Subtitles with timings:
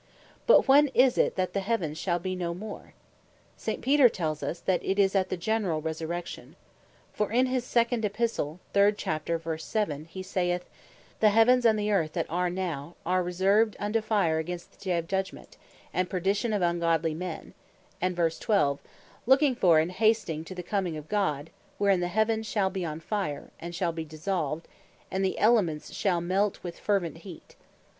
[0.47, 2.95] But when is it, that the heavens shall be no more?
[3.55, 3.83] St.
[3.83, 6.55] Peter tells us, that it is at the generall Resurrection.
[7.13, 7.85] For in his 2.
[8.01, 8.93] Epistle, 3.
[8.97, 9.99] Chapter, and 7.
[10.05, 10.67] verse, he saith, that
[11.19, 14.97] "the Heavens and the Earth that are now, are reserved unto fire against the day
[14.97, 15.55] of Judgment,
[15.93, 17.53] and perdition of ungodly men,"
[18.01, 18.79] and (verse 12.)
[19.27, 23.01] "looking for, and hasting to the comming of God, wherein the Heavens shall be on
[23.01, 24.67] fire, and shall be dissolved,
[25.11, 27.55] and the Elements shall melt with fervent heat.